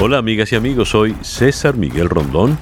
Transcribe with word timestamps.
Hola 0.00 0.18
amigas 0.18 0.52
y 0.52 0.54
amigos, 0.54 0.90
soy 0.90 1.16
César 1.22 1.76
Miguel 1.76 2.08
Rondón 2.08 2.56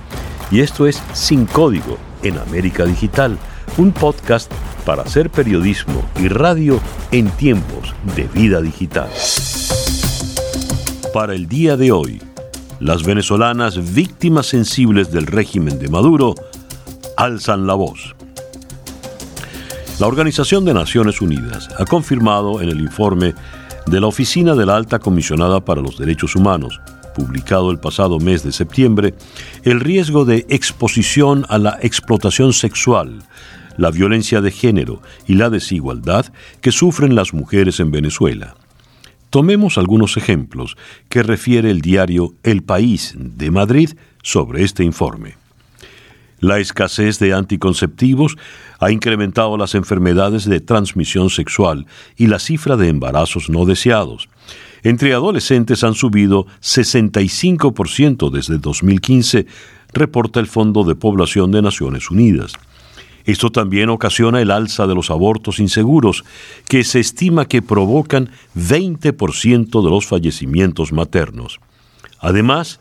y 0.51 0.61
esto 0.61 0.87
es 0.87 1.03
Sin 1.13 1.45
Código 1.45 1.99
en 2.23 2.39
América 2.39 2.87
Digital, 2.87 3.37
un 3.77 3.93
podcast 3.93 4.51
para 4.87 5.03
hacer 5.03 5.29
periodismo 5.29 6.03
y 6.19 6.29
radio 6.29 6.81
en 7.11 7.29
tiempos 7.29 7.95
de 8.17 8.23
vida 8.29 8.63
digital. 8.63 9.11
Para 11.13 11.35
el 11.35 11.47
día 11.47 11.77
de 11.77 11.93
hoy, 11.93 12.23
las 12.81 13.05
venezolanas 13.05 13.93
víctimas 13.93 14.47
sensibles 14.47 15.13
del 15.13 15.27
régimen 15.27 15.79
de 15.79 15.89
Maduro 15.89 16.35
alzan 17.19 17.67
la 17.67 17.75
voz. 17.75 18.17
La 20.01 20.07
Organización 20.07 20.65
de 20.65 20.73
Naciones 20.73 21.21
Unidas 21.21 21.69
ha 21.79 21.85
confirmado 21.85 22.63
en 22.63 22.71
el 22.71 22.81
informe 22.81 23.35
de 23.85 24.01
la 24.01 24.07
Oficina 24.07 24.55
de 24.55 24.65
la 24.65 24.77
Alta 24.77 24.99
Comisionada 24.99 25.63
para 25.63 25.83
los 25.83 25.99
Derechos 25.99 26.35
Humanos 26.35 26.81
publicado 27.17 27.71
el 27.71 27.79
pasado 27.79 28.21
mes 28.21 28.43
de 28.43 28.53
septiembre, 28.53 29.15
el 29.63 29.81
riesgo 29.81 30.27
de 30.27 30.45
exposición 30.51 31.47
a 31.49 31.57
la 31.57 31.79
explotación 31.81 32.53
sexual, 32.53 33.23
la 33.79 33.91
violencia 33.91 34.43
de 34.43 34.51
género 34.51 35.01
y 35.27 35.35
la 35.35 35.49
desigualdad 35.49 36.27
que 36.61 36.73
sufren 36.73 37.15
las 37.15 37.33
mujeres 37.33 37.81
en 37.81 37.91
Venezuela. 37.91 38.55
Tomemos 39.31 39.79
algunos 39.79 40.19
ejemplos 40.19 40.77
que 41.09 41.23
refiere 41.23 41.71
el 41.71 41.81
diario 41.81 42.35
El 42.43 42.63
País 42.63 43.15
de 43.17 43.51
Madrid 43.51 43.95
sobre 44.23 44.63
este 44.63 44.85
informe. 44.85 45.37
La 46.39 46.59
escasez 46.59 47.19
de 47.19 47.33
anticonceptivos 47.33 48.37
ha 48.79 48.91
incrementado 48.91 49.57
las 49.57 49.75
enfermedades 49.75 50.45
de 50.45 50.61
transmisión 50.61 51.31
sexual 51.31 51.87
y 52.19 52.27
la 52.27 52.39
cifra 52.39 52.77
de 52.77 52.89
embarazos 52.89 53.49
no 53.49 53.65
deseados. 53.65 54.29
Entre 54.87 55.13
adolescentes 55.13 55.83
han 55.83 55.95
subido 55.95 56.47
65% 56.63 58.31
desde 58.31 58.59
2015, 58.59 59.45
reporta 59.93 60.39
el 60.39 60.47
Fondo 60.47 60.85
de 60.85 60.95
Población 60.95 61.51
de 61.51 61.61
Naciones 61.61 62.09
Unidas. 62.09 62.53
Esto 63.25 63.51
también 63.51 63.89
ocasiona 63.89 64.41
el 64.41 64.53
alza 64.53 64.87
de 64.87 64.95
los 64.95 65.11
abortos 65.11 65.59
inseguros, 65.59 66.25
que 66.69 66.85
se 66.85 67.01
estima 67.01 67.47
que 67.47 67.63
provocan 67.63 68.31
20% 68.55 69.83
de 69.83 69.91
los 69.91 70.07
fallecimientos 70.07 70.93
maternos. 70.93 71.59
Además, 72.21 72.79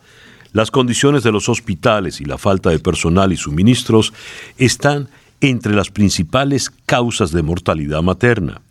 las 0.54 0.70
condiciones 0.70 1.24
de 1.24 1.32
los 1.32 1.50
hospitales 1.50 2.22
y 2.22 2.26
la 2.26 2.38
falta 2.38 2.70
de 2.70 2.78
personal 2.78 3.34
y 3.34 3.38
suministros 3.38 4.14
están 4.60 5.10
entre 5.42 5.74
las 5.74 5.90
principales 5.90 6.70
causas 6.86 7.32
de 7.32 7.42
mortalidad 7.42 8.04
materna. 8.04 8.62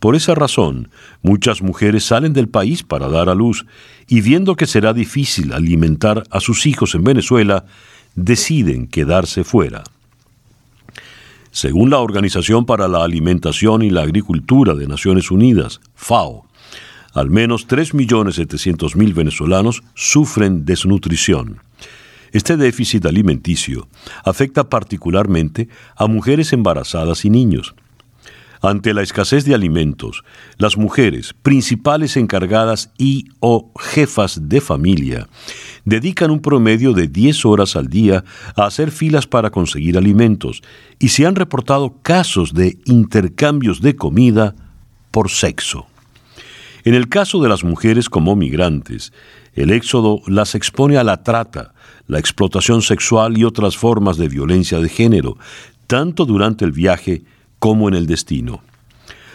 Por 0.00 0.16
esa 0.16 0.34
razón, 0.34 0.88
muchas 1.22 1.60
mujeres 1.62 2.04
salen 2.04 2.32
del 2.32 2.48
país 2.48 2.82
para 2.82 3.08
dar 3.08 3.28
a 3.28 3.34
luz 3.34 3.66
y 4.08 4.22
viendo 4.22 4.56
que 4.56 4.66
será 4.66 4.94
difícil 4.94 5.52
alimentar 5.52 6.24
a 6.30 6.40
sus 6.40 6.66
hijos 6.66 6.94
en 6.94 7.04
Venezuela, 7.04 7.66
deciden 8.14 8.86
quedarse 8.86 9.44
fuera. 9.44 9.84
Según 11.52 11.90
la 11.90 11.98
Organización 11.98 12.64
para 12.64 12.88
la 12.88 13.04
Alimentación 13.04 13.82
y 13.82 13.90
la 13.90 14.02
Agricultura 14.02 14.74
de 14.74 14.86
Naciones 14.86 15.30
Unidas, 15.30 15.80
FAO, 15.94 16.46
al 17.12 17.28
menos 17.28 17.68
3.700.000 17.68 19.14
venezolanos 19.14 19.82
sufren 19.94 20.64
desnutrición. 20.64 21.60
Este 22.32 22.56
déficit 22.56 23.04
alimenticio 23.04 23.88
afecta 24.24 24.68
particularmente 24.68 25.68
a 25.96 26.06
mujeres 26.06 26.52
embarazadas 26.52 27.24
y 27.24 27.30
niños. 27.30 27.74
Ante 28.62 28.92
la 28.92 29.02
escasez 29.02 29.46
de 29.46 29.54
alimentos, 29.54 30.22
las 30.58 30.76
mujeres, 30.76 31.34
principales 31.42 32.18
encargadas 32.18 32.90
y 32.98 33.24
o 33.40 33.72
jefas 33.78 34.48
de 34.50 34.60
familia, 34.60 35.28
dedican 35.86 36.30
un 36.30 36.40
promedio 36.40 36.92
de 36.92 37.08
10 37.08 37.46
horas 37.46 37.74
al 37.74 37.88
día 37.88 38.22
a 38.56 38.66
hacer 38.66 38.90
filas 38.90 39.26
para 39.26 39.50
conseguir 39.50 39.96
alimentos 39.96 40.62
y 40.98 41.08
se 41.08 41.26
han 41.26 41.36
reportado 41.36 41.96
casos 42.02 42.52
de 42.52 42.78
intercambios 42.84 43.80
de 43.80 43.96
comida 43.96 44.54
por 45.10 45.30
sexo. 45.30 45.86
En 46.84 46.94
el 46.94 47.08
caso 47.08 47.42
de 47.42 47.48
las 47.48 47.64
mujeres 47.64 48.10
como 48.10 48.36
migrantes, 48.36 49.12
el 49.54 49.70
éxodo 49.70 50.20
las 50.26 50.54
expone 50.54 50.98
a 50.98 51.04
la 51.04 51.22
trata, 51.22 51.72
la 52.06 52.18
explotación 52.18 52.82
sexual 52.82 53.38
y 53.38 53.44
otras 53.44 53.76
formas 53.76 54.18
de 54.18 54.28
violencia 54.28 54.80
de 54.80 54.88
género, 54.88 55.38
tanto 55.86 56.26
durante 56.26 56.64
el 56.64 56.72
viaje 56.72 57.22
como 57.60 57.88
en 57.88 57.94
el 57.94 58.08
destino. 58.08 58.62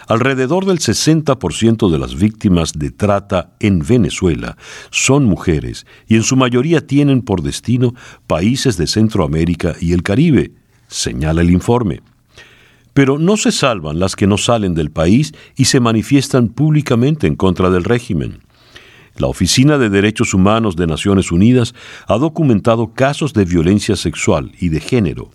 Alrededor 0.07 0.65
del 0.65 0.79
60% 0.79 1.89
de 1.89 1.97
las 1.97 2.15
víctimas 2.15 2.73
de 2.73 2.91
trata 2.91 3.55
en 3.59 3.79
Venezuela 3.79 4.55
son 4.91 5.25
mujeres 5.25 5.87
y 6.07 6.15
en 6.15 6.23
su 6.23 6.35
mayoría 6.35 6.85
tienen 6.85 7.21
por 7.21 7.41
destino 7.41 7.95
países 8.27 8.77
de 8.77 8.85
Centroamérica 8.85 9.75
y 9.79 9.93
el 9.93 10.03
Caribe, 10.03 10.51
señala 10.87 11.41
el 11.41 11.49
informe. 11.49 12.01
Pero 12.93 13.17
no 13.17 13.35
se 13.35 13.51
salvan 13.51 13.99
las 13.99 14.15
que 14.15 14.27
no 14.27 14.37
salen 14.37 14.75
del 14.75 14.91
país 14.91 15.33
y 15.55 15.65
se 15.65 15.79
manifiestan 15.79 16.49
públicamente 16.49 17.25
en 17.25 17.35
contra 17.35 17.69
del 17.71 17.83
régimen. 17.83 18.39
La 19.17 19.27
Oficina 19.27 19.77
de 19.77 19.89
Derechos 19.89 20.33
Humanos 20.33 20.75
de 20.75 20.87
Naciones 20.87 21.31
Unidas 21.31 21.73
ha 22.07 22.17
documentado 22.17 22.93
casos 22.93 23.33
de 23.33 23.45
violencia 23.45 23.95
sexual 23.95 24.51
y 24.59 24.69
de 24.69 24.81
género, 24.81 25.31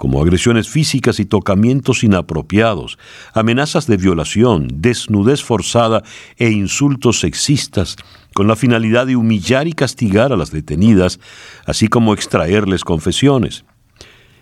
como 0.00 0.22
agresiones 0.22 0.66
físicas 0.66 1.20
y 1.20 1.26
tocamientos 1.26 2.04
inapropiados, 2.04 2.96
amenazas 3.34 3.86
de 3.86 3.98
violación, 3.98 4.66
desnudez 4.76 5.42
forzada 5.42 6.02
e 6.38 6.48
insultos 6.48 7.20
sexistas, 7.20 7.96
con 8.32 8.48
la 8.48 8.56
finalidad 8.56 9.06
de 9.06 9.16
humillar 9.16 9.68
y 9.68 9.74
castigar 9.74 10.32
a 10.32 10.38
las 10.38 10.52
detenidas, 10.52 11.20
así 11.66 11.88
como 11.88 12.14
extraerles 12.14 12.82
confesiones. 12.82 13.66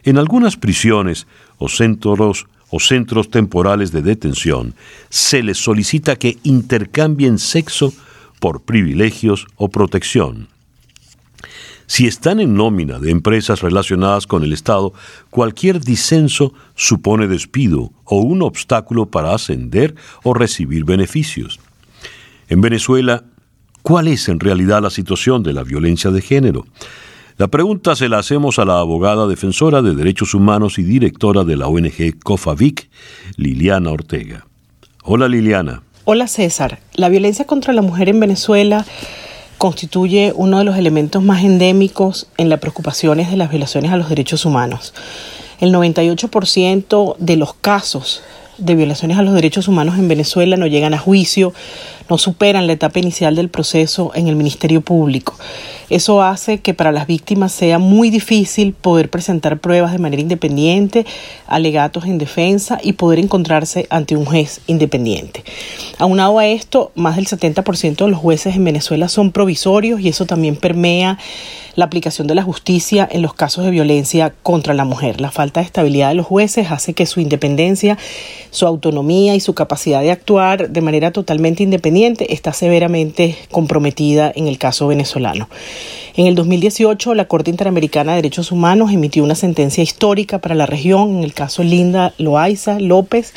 En 0.05 0.19
algunas 0.19 0.57
prisiones 0.57 1.27
o 1.57 1.69
centros 1.69 2.47
o 2.71 2.79
centros 2.79 3.29
temporales 3.29 3.91
de 3.91 4.03
detención 4.03 4.77
se 5.09 5.43
les 5.43 5.59
solicita 5.59 6.15
que 6.15 6.39
intercambien 6.45 7.41
sexo 7.41 7.93
por 8.39 8.63
privilegios 8.63 9.49
o 9.57 9.71
protección. 9.71 10.47
Si 11.89 12.07
están 12.07 12.39
en 12.39 12.55
nómina 12.55 12.99
de 12.99 13.11
empresas 13.11 13.63
relacionadas 13.63 14.27
con 14.27 14.45
el 14.45 14.53
Estado, 14.53 14.93
cualquier 15.31 15.81
disenso 15.81 16.53
supone 16.75 17.27
despido 17.27 17.93
o 18.05 18.19
un 18.19 18.43
obstáculo 18.43 19.07
para 19.07 19.35
ascender 19.35 19.95
o 20.23 20.35
recibir 20.35 20.85
beneficios. 20.85 21.59
En 22.51 22.61
Venezuela, 22.61 23.25
¿cuál 23.81 24.07
es 24.07 24.29
en 24.29 24.39
realidad 24.39 24.83
la 24.83 24.91
situación 24.91 25.43
de 25.43 25.55
la 25.55 25.65
violencia 25.65 26.11
de 26.11 26.21
género? 26.21 26.67
La 27.39 27.49
pregunta 27.49 27.97
se 27.97 28.11
la 28.11 28.19
hacemos 28.19 28.59
a 28.59 28.67
la 28.67 28.81
abogada 28.81 29.27
defensora 29.27 29.81
de 29.81 29.95
derechos 29.95 30.35
humanos 30.35 30.79
y 30.79 30.83
directora 30.83 31.43
de 31.45 31.57
la 31.57 31.69
ONG 31.69 32.19
COFAVIC, 32.23 32.91
Liliana 33.37 33.91
Ortega. 33.91 34.47
Hola 35.05 35.27
Liliana. 35.27 35.83
Hola 36.05 36.27
César. 36.27 36.81
La 36.93 37.09
violencia 37.09 37.47
contra 37.47 37.73
la 37.73 37.81
mujer 37.81 38.11
en 38.11 38.21
Venezuela 38.21 38.85
constituye 39.59 40.33
uno 40.35 40.59
de 40.59 40.65
los 40.65 40.77
elementos 40.77 41.23
más 41.23 41.45
endémicos 41.45 42.29
en 42.39 42.49
las 42.49 42.61
preocupaciones 42.61 43.31
de 43.31 43.37
las 43.37 43.51
violaciones 43.51 43.93
a 43.93 43.97
los 43.97 44.09
derechos 44.09 44.45
humanos. 44.45 44.95
El 45.61 45.73
98% 45.75 47.17
de 47.19 47.37
los 47.37 47.55
casos 47.55 48.23
de 48.59 48.75
violaciones 48.75 49.19
a 49.19 49.23
los 49.23 49.35
derechos 49.35 49.69
humanos 49.69 49.99
en 49.99 50.09
Venezuela 50.09 50.57
no 50.57 50.67
llegan 50.67 50.95
a 50.95 50.99
juicio, 50.99 51.53
no 52.09 52.19
superan 52.19 52.67
la 52.67 52.73
etapa 52.73 52.99
inicial 52.99 53.35
del 53.37 53.49
proceso 53.49 54.13
en 54.15 54.29
el 54.29 54.37
Ministerio 54.37 54.81
Público. 54.81 55.35
Eso 55.91 56.23
hace 56.23 56.59
que 56.59 56.75
para 56.75 56.93
las 56.93 57.07
víctimas 57.07 57.53
sea 57.53 57.79
muy 57.79 58.11
difícil 58.11 58.75
poder 58.75 59.09
presentar 59.09 59.59
pruebas 59.59 59.93
de 59.93 59.99
manera 59.99 60.21
independiente, 60.21 61.07
alegatos 61.47 62.05
en 62.05 62.19
defensa 62.19 62.79
y 62.83 62.93
poder 62.93 63.19
encontrarse 63.19 63.87
ante 63.89 64.15
un 64.15 64.27
juez 64.27 64.61
independiente. 64.67 65.45
Aunado 65.99 66.39
a 66.39 66.47
esto, 66.47 66.93
más 66.95 67.17
del 67.17 67.27
70% 67.27 68.05
de 68.05 68.11
los 68.11 68.19
jueces 68.19 68.57
en 68.57 68.65
Venezuela 68.65 69.09
son 69.09 69.33
provisorios 69.33 70.01
y 70.01 70.09
eso 70.09 70.27
también 70.27 70.57
permea 70.57 71.19
la 71.75 71.85
aplicación 71.85 72.27
de 72.27 72.35
la 72.35 72.43
justicia 72.43 73.09
en 73.11 73.23
los 73.23 73.35
casos 73.35 73.65
de 73.65 73.71
violencia 73.71 74.35
contra 74.43 74.75
la 74.75 74.85
mujer. 74.85 75.21
La 75.21 75.31
falta 75.31 75.61
de 75.61 75.67
estabilidad 75.67 76.09
de 76.09 76.17
los 76.17 76.27
jueces 76.27 76.73
hace 76.73 76.93
que 76.93 77.07
su 77.07 77.21
independencia, 77.21 77.97
su 78.51 78.67
autonomía 78.67 79.37
y 79.37 79.41
su 79.41 79.55
capacidad 79.55 80.01
de 80.01 80.11
actuar 80.11 80.71
de 80.71 80.81
manera 80.81 81.13
totalmente 81.13 81.63
independiente 81.63 81.98
está 82.07 82.53
severamente 82.53 83.37
comprometida 83.51 84.33
en 84.35 84.47
el 84.47 84.59
caso 84.59 84.87
venezolano. 84.87 85.49
En 86.17 86.27
el 86.27 86.35
2018, 86.35 87.15
la 87.15 87.27
Corte 87.27 87.51
Interamericana 87.51 88.13
de 88.13 88.19
Derechos 88.19 88.53
Humanos 88.53 88.93
emitió 88.93 89.25
una 89.25 89.35
sentencia 89.35 89.83
histórica 89.83 90.39
para 90.39 90.55
la 90.55 90.67
región 90.67 91.19
en 91.19 91.25
el 91.25 91.35
caso 91.35 91.63
Linda 91.63 92.15
Loaiza 92.19 92.79
López 92.79 93.35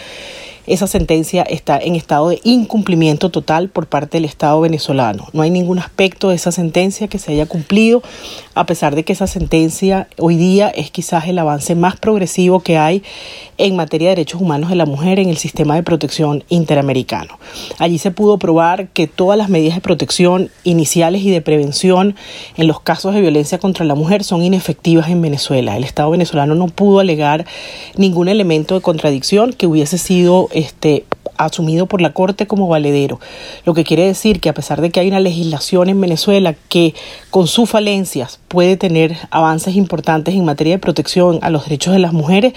esa 0.74 0.88
sentencia 0.88 1.44
está 1.44 1.78
en 1.78 1.96
estado 1.96 2.30
de 2.30 2.40
incumplimiento 2.46 3.30
total 3.30 3.68
por 3.68 3.88
parte 3.88 4.18
del 4.18 4.26
Estado 4.26 4.62
venezolano. 4.62 5.28
No 5.34 5.42
hay 5.42 5.50
ningún 5.50 5.80
aspecto 5.80 6.30
de 6.30 6.36
esa 6.36 6.54
sentencia 6.54 7.10
que 7.10 7.20
se 7.20 7.34
haya 7.34 7.46
cumplido, 7.46 8.02
a 8.56 8.66
pesar 8.66 8.96
de 8.96 9.04
que 9.04 9.12
esa 9.12 9.28
sentencia 9.28 10.08
hoy 10.18 10.38
día 10.38 10.70
es 10.70 10.90
quizás 10.90 11.28
el 11.28 11.40
avance 11.40 11.76
más 11.76 11.98
progresivo 11.98 12.62
que 12.62 12.78
hay 12.78 13.04
en 13.58 13.76
materia 13.76 14.10
de 14.10 14.16
derechos 14.16 14.40
humanos 14.40 14.70
de 14.70 14.76
la 14.78 14.86
mujer 14.86 15.20
en 15.20 15.30
el 15.30 15.38
sistema 15.38 15.76
de 15.76 15.84
protección 15.84 16.44
interamericano. 16.48 17.38
Allí 17.78 17.98
se 17.98 18.12
pudo 18.12 18.38
probar 18.38 18.88
que 18.90 19.08
todas 19.08 19.38
las 19.38 19.50
medidas 19.50 19.76
de 19.76 19.82
protección 19.82 20.50
iniciales 20.64 21.22
y 21.24 21.32
de 21.32 21.42
prevención 21.42 22.16
en 22.56 22.68
los 22.68 22.80
casos 22.80 23.14
de 23.14 23.22
violencia 23.22 23.60
contra 23.60 23.86
la 23.86 23.96
mujer 23.96 24.24
son 24.24 24.42
inefectivas 24.42 25.10
en 25.10 25.22
Venezuela. 25.22 25.76
El 25.76 25.84
Estado 25.84 26.10
venezolano 26.12 26.56
no 26.56 26.68
pudo 26.68 27.00
alegar 27.00 27.46
ningún 27.98 28.30
elemento 28.30 28.76
de 28.76 28.82
contradicción 28.82 29.54
que 29.54 29.68
hubiese 29.68 29.98
sido 29.98 30.48
este 30.62 31.06
asumido 31.38 31.88
por 31.88 32.02
la 32.02 32.14
Corte 32.14 32.48
como 32.48 32.68
valedero. 32.68 33.20
Lo 33.66 33.74
que 33.74 33.84
quiere 33.84 34.06
decir 34.06 34.40
que 34.40 34.50
a 34.50 34.54
pesar 34.54 34.82
de 34.82 34.92
que 34.92 35.00
hay 35.00 35.08
una 35.08 35.20
legislación 35.20 35.90
en 35.90 36.00
Venezuela 36.00 36.56
que 36.70 36.94
con 37.30 37.48
sus 37.48 37.70
falencias 37.70 38.40
puede 38.48 38.78
tener 38.78 39.18
avances 39.32 39.76
importantes 39.76 40.36
en 40.36 40.46
materia 40.46 40.74
de 40.74 40.80
protección 40.80 41.40
a 41.42 41.50
los 41.50 41.66
derechos 41.66 41.94
de 41.94 42.00
las 42.00 42.14
mujeres, 42.14 42.54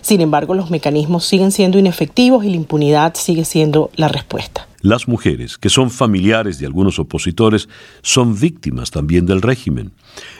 sin 0.00 0.20
embargo 0.20 0.54
los 0.54 0.70
mecanismos 0.70 1.24
siguen 1.24 1.52
siendo 1.52 1.78
inefectivos 1.78 2.44
y 2.44 2.50
la 2.50 2.56
impunidad 2.56 3.14
sigue 3.14 3.44
siendo 3.44 3.90
la 3.96 4.08
respuesta. 4.08 4.68
Las 4.82 5.08
mujeres, 5.08 5.58
que 5.58 5.68
son 5.68 5.90
familiares 5.90 6.60
de 6.60 6.66
algunos 6.66 7.00
opositores, 7.00 7.68
son 8.02 8.38
víctimas 8.38 8.92
también 8.92 9.26
del 9.26 9.42
régimen. 9.42 9.90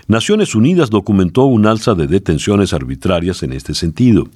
Naciones 0.07 0.55
Unidas 0.55 0.91
documentó 0.91 1.45
un 1.45 1.67
alza 1.67 1.95
de 1.95 2.07
detenciones 2.07 2.73
arbitrarias 2.73 3.43
en 3.43 3.53
este 3.53 3.75
sentido 3.75 4.29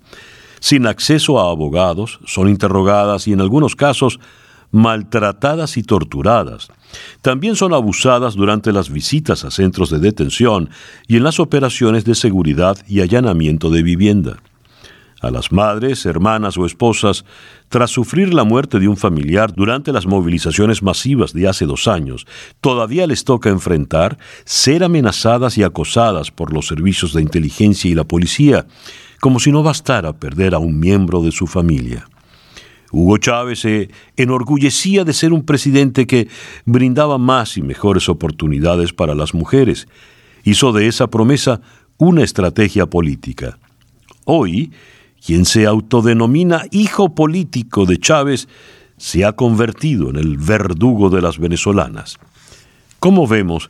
sin 0.61 0.87
acceso 0.87 1.41
a 1.41 1.51
abogados, 1.51 2.21
son 2.25 2.49
interrogadas 2.49 3.27
y 3.27 3.33
en 3.33 3.41
algunos 3.41 3.75
casos 3.75 4.21
maltratadas 4.71 5.77
y 5.77 5.83
torturadas. 5.83 6.69
También 7.23 7.57
son 7.57 7.75
abusadas 7.75 8.35
durante 8.35 8.73
las 8.73 8.91
visitas 8.91 9.45
a 9.45 9.51
centros 9.51 9.91
de 9.91 9.99
detención 9.99 10.71
y 11.07 11.17
en 11.17 11.25
las 11.25 11.41
operaciones 11.41 12.05
de 12.05 12.15
seguridad 12.15 12.79
y 12.89 13.01
allanamiento 13.01 13.71
de 13.71 13.83
vivienda. 13.83 14.37
A 15.21 15.31
las 15.31 15.53
madres, 15.53 16.07
hermanas 16.07 16.57
o 16.57 16.65
esposas, 16.65 17.27
tras 17.69 17.91
sufrir 17.91 18.33
la 18.33 18.45
muerte 18.45 18.81
de 18.81 18.89
un 18.89 18.97
familiar 18.97 19.53
durante 19.55 19.93
las 19.93 20.07
movilizaciones 20.07 20.83
masivas 20.83 21.35
de 21.35 21.47
hace 21.47 21.67
dos 21.67 21.89
años, 21.89 22.27
todavía 22.63 23.07
les 23.07 23.25
toca 23.25 23.51
enfrentar 23.51 24.17
ser 24.45 24.83
amenazadas 24.83 25.59
y 25.59 25.63
acosadas 25.63 26.31
por 26.31 26.55
los 26.55 26.69
servicios 26.69 27.13
de 27.13 27.21
inteligencia 27.21 27.91
y 27.91 27.95
la 27.95 28.05
policía, 28.05 28.67
como 29.21 29.39
si 29.39 29.53
no 29.53 29.63
bastara 29.63 30.15
perder 30.15 30.55
a 30.55 30.59
un 30.59 30.79
miembro 30.79 31.23
de 31.23 31.31
su 31.31 31.47
familia. 31.47 32.09
Hugo 32.91 33.19
Chávez 33.19 33.61
se 33.61 33.91
enorgullecía 34.17 35.05
de 35.05 35.13
ser 35.13 35.33
un 35.33 35.45
presidente 35.45 36.07
que 36.07 36.29
brindaba 36.65 37.19
más 37.19 37.57
y 37.57 37.63
mejores 37.63 38.09
oportunidades 38.09 38.93
para 38.93 39.15
las 39.15 39.33
mujeres. 39.33 39.87
Hizo 40.43 40.73
de 40.73 40.89
esa 40.89 41.07
promesa 41.07 41.61
una 41.99 42.25
estrategia 42.25 42.87
política. 42.87 43.59
Hoy, 44.25 44.73
quien 45.25 45.45
se 45.45 45.67
autodenomina 45.67 46.65
hijo 46.71 47.15
político 47.15 47.87
de 47.87 47.99
Chávez 47.99 48.49
se 48.97 49.25
ha 49.25 49.33
convertido 49.33 50.11
en 50.11 50.17
el 50.17 50.37
verdugo 50.37 51.11
de 51.11 51.23
las 51.23 51.39
venezolanas. 51.39 52.19
Como 52.99 53.27
vemos, 53.27 53.69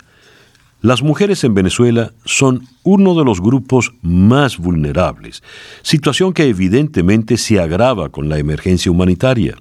las 0.83 1.03
mujeres 1.03 1.45
en 1.45 1.55
Venezuela 1.55 2.13
son 2.25 2.67
uno 2.85 3.15
de 3.15 3.25
los 3.25 3.41
grupos 3.41 3.93
más 4.01 4.57
vulnerables, 4.57 5.43
situación 5.83 6.33
que 6.33 6.45
evidentemente 6.45 7.37
se 7.37 7.61
agrava 7.61 8.09
con 8.09 8.29
la 8.29 8.39
emergencia 8.39 8.91
humanitaria. 8.91 9.57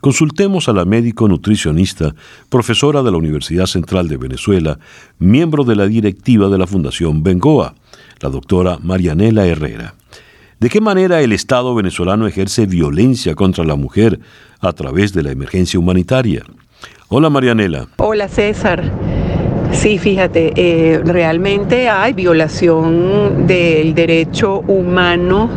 Consultemos 0.00 0.68
a 0.68 0.72
la 0.72 0.84
médico 0.84 1.26
nutricionista, 1.26 2.14
profesora 2.48 3.02
de 3.02 3.10
la 3.10 3.16
Universidad 3.16 3.66
Central 3.66 4.06
de 4.06 4.16
Venezuela, 4.16 4.78
miembro 5.18 5.64
de 5.64 5.74
la 5.74 5.88
directiva 5.88 6.48
de 6.48 6.58
la 6.58 6.68
Fundación 6.68 7.24
Bengoa, 7.24 7.74
la 8.20 8.28
doctora 8.28 8.78
Marianela 8.80 9.44
Herrera. 9.44 9.94
¿De 10.60 10.68
qué 10.68 10.80
manera 10.80 11.20
el 11.20 11.32
Estado 11.32 11.74
venezolano 11.74 12.28
ejerce 12.28 12.66
violencia 12.66 13.34
contra 13.34 13.64
la 13.64 13.74
mujer 13.74 14.20
a 14.60 14.72
través 14.72 15.12
de 15.12 15.24
la 15.24 15.32
emergencia 15.32 15.80
humanitaria? 15.80 16.44
Hola 17.08 17.28
Marianela. 17.28 17.88
Hola 17.96 18.28
César. 18.28 19.07
Sí, 19.72 19.98
fíjate, 19.98 20.52
eh, 20.56 21.00
realmente 21.04 21.88
hay 21.88 22.12
violación 22.12 23.46
del 23.46 23.94
derecho 23.94 24.60
humano 24.66 25.48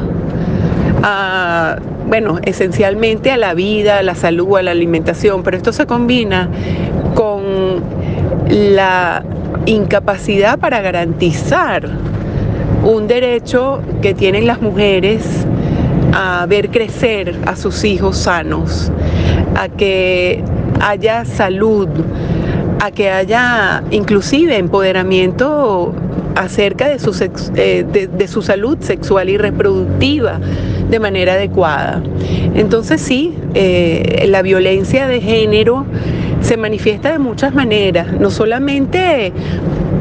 a, 1.02 1.78
bueno, 2.08 2.40
esencialmente 2.44 3.31
a 3.31 3.38
la 3.38 3.54
vida, 3.54 4.00
a 4.00 4.04
la 4.04 4.16
salud, 4.16 4.58
a 4.58 4.63
la 4.63 4.72
alimentación, 4.72 5.44
pero 5.44 5.58
esto 5.58 5.72
se 5.74 5.86
combina 5.86 6.50
con 7.16 7.81
la 8.50 9.24
incapacidad 9.66 10.60
para 10.60 10.81
garantizar 10.81 11.90
un 12.84 13.08
derecho 13.08 13.81
que 14.02 14.13
tienen 14.13 14.46
las 14.46 14.62
mujeres 14.62 15.46
a 16.13 16.46
ver 16.48 16.69
crecer 16.69 17.36
a 17.46 17.56
sus 17.56 17.84
hijos 17.84 18.18
sanos, 18.18 18.92
a 19.56 19.69
que 19.69 20.44
haya 20.81 21.25
salud, 21.25 21.88
a 22.81 22.89
que 22.89 23.12
haya 23.12 23.83
inclusive 23.92 24.57
empoderamiento 24.57 25.94
acerca 26.36 26.88
de 26.88 26.98
su, 26.98 27.12
eh, 27.56 27.86
de, 27.86 28.28
su 28.28 28.42
salud 28.42 28.80
sexual 28.80 29.30
y 29.30 29.38
reproductiva 29.38 30.39
de 30.89 31.00
manera 31.00 31.33
adecuada. 31.33 32.01
Entonces 32.56 33.00
sí, 33.00 33.38
eh, 33.54 34.25
la 34.28 34.42
violencia 34.42 35.07
de 35.07 35.22
género 35.22 35.86
se 36.42 36.57
manifiesta 36.57 37.12
de 37.12 37.19
muchas 37.19 37.54
maneras, 37.54 38.13
no 38.19 38.31
solamente 38.31 39.31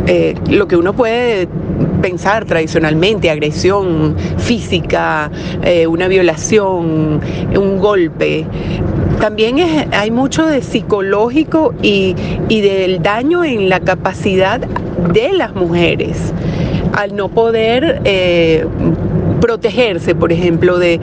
eh, 0.06 0.34
lo 0.48 0.66
que 0.66 0.76
uno 0.76 0.94
puede 0.94 1.48
pensar 2.00 2.46
tradicionalmente, 2.46 3.28
agresión 3.30 4.16
física, 4.38 5.30
una 5.86 6.08
violación, 6.08 7.20
un 7.54 7.78
golpe, 7.78 8.46
también 9.20 9.58
hay 9.92 10.10
mucho 10.10 10.46
de 10.46 10.62
psicológico 10.62 11.74
y, 11.82 12.14
del 12.48 13.02
daño 13.02 13.44
en 13.44 13.68
la 13.68 13.80
capacidad 13.80 14.60
de 14.60 15.32
las 15.32 15.54
mujeres 15.54 16.32
al 16.94 17.14
no 17.14 17.28
poder 17.28 18.00
eh, 18.04 18.66
protegerse, 19.40 20.14
por 20.14 20.32
ejemplo, 20.32 20.78
de, 20.78 21.00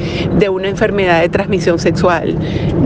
una 0.50 0.68
enfermedad 0.68 1.22
de 1.22 1.30
transmisión 1.30 1.80
sexual, 1.80 2.36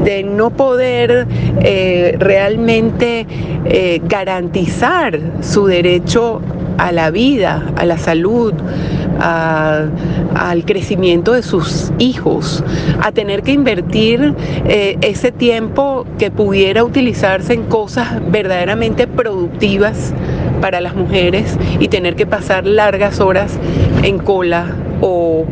de 0.03 0.23
no 0.23 0.49
poder 0.49 1.27
eh, 1.61 2.15
realmente 2.19 3.25
eh, 3.65 4.01
garantizar 4.05 5.19
su 5.41 5.65
derecho 5.65 6.41
a 6.77 6.91
la 6.91 7.11
vida, 7.11 7.71
a 7.75 7.85
la 7.85 7.97
salud, 7.97 8.53
al 9.21 10.65
crecimiento 10.65 11.33
de 11.33 11.43
sus 11.43 11.91
hijos, 11.99 12.63
a 13.01 13.11
tener 13.11 13.43
que 13.43 13.51
invertir 13.51 14.33
eh, 14.65 14.97
ese 15.01 15.31
tiempo 15.31 16.05
que 16.17 16.31
pudiera 16.31 16.83
utilizarse 16.83 17.53
en 17.53 17.63
cosas 17.63 18.07
verdaderamente 18.31 19.07
productivas 19.07 20.13
para 20.59 20.81
las 20.81 20.95
mujeres 20.95 21.57
y 21.79 21.87
tener 21.87 22.15
que 22.15 22.25
pasar 22.25 22.65
largas 22.65 23.19
horas 23.19 23.57
en 24.03 24.19
cola 24.19 24.67
o, 25.01 25.45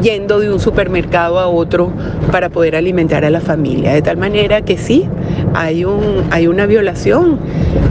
yendo 0.00 0.38
de 0.38 0.50
un 0.50 0.60
supermercado 0.60 1.38
a 1.38 1.48
otro 1.48 1.92
para 2.30 2.48
poder 2.48 2.76
alimentar 2.76 3.24
a 3.24 3.30
la 3.30 3.40
familia. 3.40 3.92
De 3.92 4.00
tal 4.00 4.16
manera 4.16 4.62
que 4.62 4.78
sí, 4.78 5.06
hay, 5.54 5.84
un, 5.84 6.24
hay 6.30 6.46
una 6.46 6.66
violación 6.66 7.38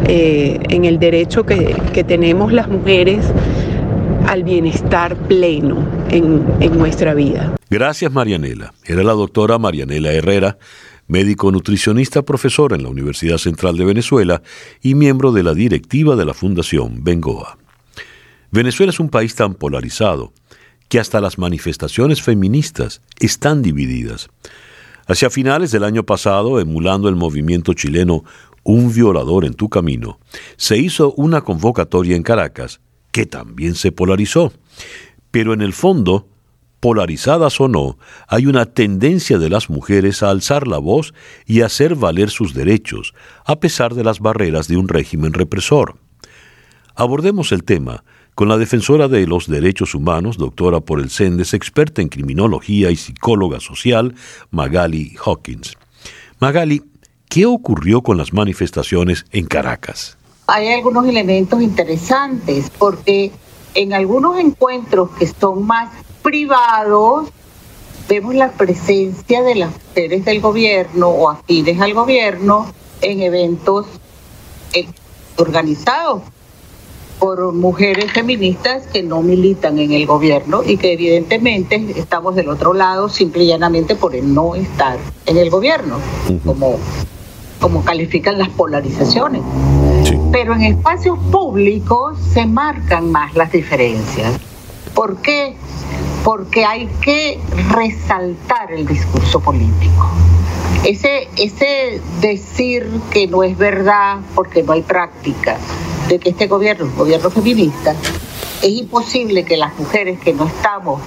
eh, 0.08 0.60
en 0.70 0.86
el 0.86 1.00
derecho 1.00 1.46
que, 1.46 1.76
que 1.94 2.04
tenemos 2.04 2.54
las 2.54 2.70
mujeres 2.70 3.26
al 4.28 4.44
bienestar 4.44 5.16
pleno 5.28 5.88
en, 6.10 6.46
en 6.60 6.78
nuestra 6.78 7.14
vida. 7.14 7.56
Gracias 7.70 8.12
Marianela. 8.12 8.74
Era 8.86 9.04
la 9.04 9.14
doctora 9.14 9.58
Marianela 9.58 10.14
Herrera, 10.14 10.58
médico 11.08 11.52
nutricionista, 11.52 12.22
profesora 12.22 12.76
en 12.76 12.84
la 12.84 12.90
Universidad 12.90 13.38
Central 13.38 13.78
de 13.78 13.86
Venezuela 13.86 14.42
y 14.82 14.96
miembro 14.96 15.32
de 15.32 15.44
la 15.44 15.54
directiva 15.54 16.16
de 16.16 16.26
la 16.26 16.34
Fundación 16.34 17.04
Bengoa. 17.04 17.58
Venezuela 18.52 18.92
es 18.92 19.00
un 19.00 19.10
país 19.10 19.36
tan 19.36 19.56
polarizado 19.56 20.34
que 20.88 21.00
hasta 21.00 21.20
las 21.20 21.40
manifestaciones 21.40 22.22
feministas 22.22 23.02
están 23.20 23.64
divididas. 23.64 24.30
Hacia 25.08 25.30
finales 25.30 25.72
del 25.72 25.84
año 25.84 26.04
pasado, 26.04 26.60
emulando 26.60 27.10
el 27.10 27.16
movimiento 27.16 27.74
chileno 27.74 28.24
Un 28.62 28.94
violador 28.94 29.44
en 29.44 29.56
tu 29.56 29.70
camino, 29.70 30.20
se 30.56 30.78
hizo 30.78 31.14
una 31.18 31.42
convocatoria 31.42 32.16
en 32.16 32.24
Caracas 32.24 32.80
que 33.14 33.26
también 33.26 33.76
se 33.76 33.94
polarizó. 33.94 34.52
Pero 35.32 35.54
en 35.54 35.62
el 35.62 35.72
fondo, 35.72 36.28
polarizadas 36.82 37.62
o 37.62 37.70
no, 37.70 37.98
hay 38.28 38.48
una 38.48 38.66
tendencia 38.66 39.38
de 39.38 39.50
las 39.50 39.70
mujeres 39.70 40.22
a 40.22 40.32
alzar 40.32 40.68
la 40.68 40.80
voz 40.80 41.14
y 41.46 41.62
hacer 41.62 41.96
valer 41.96 42.30
sus 42.30 42.54
derechos, 42.54 43.14
a 43.46 43.62
pesar 43.62 43.94
de 43.94 44.04
las 44.04 44.20
barreras 44.20 44.68
de 44.68 44.76
un 44.76 44.90
régimen 44.90 45.32
represor. 45.32 45.96
Abordemos 46.96 47.52
el 47.54 47.64
tema 47.64 48.04
con 48.36 48.50
la 48.50 48.58
defensora 48.58 49.08
de 49.08 49.28
los 49.28 49.48
derechos 49.48 49.94
humanos, 49.94 50.38
doctora 50.38 50.80
por 50.80 51.00
el 51.00 51.12
CENDES, 51.12 51.54
experta 51.54 52.02
en 52.02 52.10
criminología 52.10 52.90
y 52.90 52.96
psicóloga 52.96 53.60
social, 53.60 54.16
Magali 54.50 55.16
Hawkins. 55.24 55.78
Magali, 56.40 56.82
¿qué 57.30 57.46
ocurrió 57.46 58.02
con 58.02 58.18
las 58.18 58.34
manifestaciones 58.34 59.26
en 59.32 59.46
Caracas? 59.46 60.18
Hay 60.46 60.68
algunos 60.74 61.08
elementos 61.08 61.62
interesantes 61.62 62.70
porque 62.78 63.32
en 63.76 63.94
algunos 63.94 64.38
encuentros 64.40 65.10
que 65.12 65.26
son 65.28 65.66
más 65.66 65.90
privados, 66.22 67.30
vemos 68.10 68.36
la 68.36 68.52
presencia 68.52 69.42
de 69.42 69.56
las 69.56 69.72
mujeres 69.72 70.26
del 70.26 70.42
gobierno 70.42 71.08
o 71.08 71.30
afines 71.30 71.80
al 71.80 71.94
gobierno 71.94 72.68
en 73.02 73.22
eventos 73.22 73.86
eh, 74.74 74.88
organizados 75.38 76.24
por 77.20 77.54
mujeres 77.54 78.12
feministas 78.12 78.86
que 78.88 79.02
no 79.02 79.22
militan 79.22 79.80
en 79.80 79.94
el 79.94 80.06
gobierno 80.06 80.62
y 80.62 80.76
que 80.76 80.92
evidentemente 80.92 81.94
estamos 81.96 82.36
del 82.36 82.50
otro 82.50 82.74
lado 82.74 83.08
simple 83.08 83.46
y 83.46 83.48
llanamente 83.48 83.96
por 83.96 84.14
el 84.14 84.34
no 84.34 84.56
estar 84.56 84.98
en 85.26 85.38
el 85.38 85.50
gobierno, 85.50 86.00
como, 86.44 86.78
como 87.62 87.86
califican 87.86 88.38
las 88.38 88.50
polarizaciones. 88.50 89.42
Pero 90.32 90.54
en 90.54 90.62
espacios 90.64 91.18
públicos 91.32 92.18
se 92.20 92.46
marcan 92.46 93.12
más 93.12 93.36
las 93.36 93.52
diferencias. 93.52 94.34
¿Por 94.94 95.18
qué? 95.18 95.56
Porque 96.24 96.66
hay 96.66 96.88
que 97.02 97.40
resaltar 97.70 98.72
el 98.72 98.86
discurso 98.86 99.40
político. 99.40 100.08
Ese, 100.84 101.30
ese 101.38 102.02
decir 102.22 102.90
que 103.12 103.28
no 103.28 103.44
es 103.44 103.58
verdad 103.58 104.20
porque 104.36 104.64
no 104.64 104.74
hay 104.74 104.82
práctica, 104.82 105.58
de 106.08 106.20
que 106.20 106.30
este 106.30 106.48
gobierno 106.48 106.86
es 106.86 106.92
un 106.92 106.98
gobierno 106.98 107.30
feminista, 107.30 107.96
es 108.62 108.70
imposible 108.70 109.46
que 109.46 109.58
las 109.58 109.78
mujeres 109.80 110.20
que 110.20 110.34
no 110.34 110.46
estamos 110.46 111.02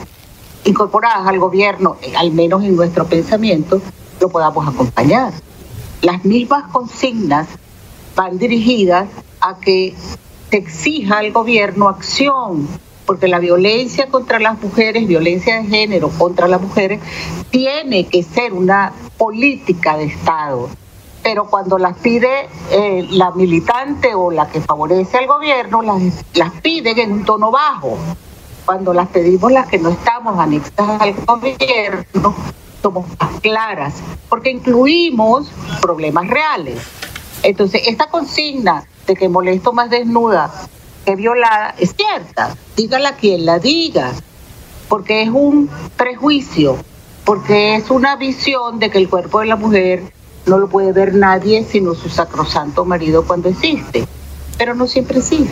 incorporadas 0.65 1.27
al 1.27 1.39
gobierno, 1.39 1.97
al 2.17 2.33
menos 2.33 2.65
en 2.65 2.77
nuestro 2.77 3.07
pensamiento, 3.07 3.81
lo 4.21 4.29
podamos 4.29 4.67
acompañar. 4.67 5.33
Las 6.03 6.25
mismas 6.25 6.65
consignas 6.73 7.49
van 8.17 8.39
dirigidas 8.39 9.09
a 9.41 9.59
que 9.61 9.95
se 10.51 10.57
exija 10.57 11.19
al 11.19 11.31
gobierno 11.31 11.89
acción, 11.89 12.67
porque 13.05 13.29
la 13.29 13.39
violencia 13.39 14.09
contra 14.09 14.41
las 14.41 14.61
mujeres, 14.61 15.07
violencia 15.07 15.63
de 15.63 15.69
género 15.69 16.09
contra 16.09 16.49
las 16.49 16.61
mujeres, 16.61 17.01
tiene 17.51 18.07
que 18.07 18.23
ser 18.23 18.53
una 18.53 18.93
política 19.17 19.97
de 19.97 20.05
Estado. 20.05 20.69
Pero 21.23 21.49
cuando 21.49 21.79
las 21.79 21.97
pide 21.99 22.49
eh, 22.71 23.07
la 23.11 23.33
militante 23.33 24.15
o 24.15 24.31
la 24.31 24.49
que 24.49 24.61
favorece 24.61 25.19
al 25.19 25.27
gobierno, 25.27 25.83
las, 25.83 26.01
las 26.35 26.53
piden 26.63 26.99
en 26.99 27.13
un 27.13 27.25
tono 27.25 27.51
bajo. 27.51 27.99
Cuando 28.65 28.93
las 28.93 29.09
pedimos 29.09 29.53
las 29.53 29.67
que 29.69 29.79
no 29.79 29.91
estamos 29.91 30.39
anexadas 30.39 31.01
al 31.01 31.15
gobierno, 31.15 32.35
somos 32.83 33.07
más 33.21 33.41
claras, 33.41 33.95
porque 34.29 34.51
incluimos 34.51 35.51
problemas 35.81 36.29
reales. 36.29 36.79
Entonces, 37.47 37.83
esta 37.87 38.09
consigna 38.09 38.85
de 39.07 39.15
que 39.15 39.29
molesto 39.29 39.73
más 39.73 39.89
desnuda 39.89 40.53
que 41.05 41.15
violada 41.15 41.77
es 41.79 41.95
cierta, 41.95 42.57
dígala 42.77 43.15
quien 43.15 43.47
la 43.47 43.61
diga, 43.61 44.13
porque 44.89 45.23
es 45.23 45.29
un 45.29 45.71
prejuicio, 45.97 46.77
porque 47.25 47.77
es 47.77 47.89
una 47.89 48.17
visión 48.17 48.81
de 48.81 48.91
que 48.91 48.99
el 48.99 49.09
cuerpo 49.09 49.39
de 49.39 49.47
la 49.47 49.55
mujer 49.55 50.13
no 50.47 50.59
lo 50.59 50.69
puede 50.69 50.91
ver 50.91 51.15
nadie 51.15 51.65
sino 51.65 51.95
su 51.95 52.09
sacrosanto 52.09 52.85
marido 52.85 53.25
cuando 53.25 53.49
existe, 53.49 54.05
pero 54.59 54.75
no 54.75 54.89
siempre 54.89 55.21
sí. 55.21 55.49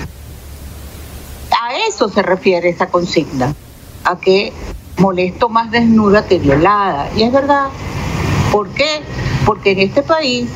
A 1.53 1.77
eso 1.89 2.09
se 2.09 2.23
refiere 2.23 2.71
esa 2.71 2.89
consigna, 2.89 3.55
a 4.03 4.19
que 4.19 4.53
molesto 4.99 5.49
más 5.49 5.71
desnuda 5.71 6.27
que 6.27 6.41
violada. 6.41 7.09
Y 7.17 7.23
es 7.23 7.33
verdad. 7.33 7.69
¿Por 8.51 8.69
qué? 8.71 9.01
Porque 9.47 9.71
en 9.71 9.79
este 9.79 10.03
país 10.03 10.49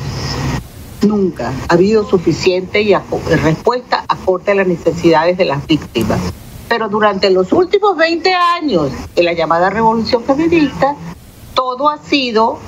Nunca 1.01 1.53
ha 1.67 1.73
habido 1.73 2.03
suficiente 2.03 2.81
y 2.81 2.93
respuesta 2.93 4.03
acorde 4.07 4.51
a 4.51 4.55
las 4.55 4.67
necesidades 4.67 5.37
de 5.37 5.45
las 5.45 5.65
víctimas. 5.65 6.19
Pero 6.67 6.89
durante 6.89 7.29
los 7.29 7.51
últimos 7.53 7.95
20 7.97 8.33
años 8.33 8.91
de 9.15 9.23
la 9.23 9.33
llamada 9.33 9.69
revolución 9.69 10.23
feminista, 10.23 10.95
todo 11.53 11.89
ha 11.89 11.97
sido 11.99 12.59